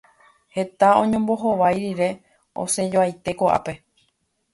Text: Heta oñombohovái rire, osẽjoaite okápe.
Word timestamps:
Heta 0.55 0.87
oñombohovái 1.01 1.75
rire, 1.83 2.09
osẽjoaite 2.63 3.31
okápe. 3.41 3.73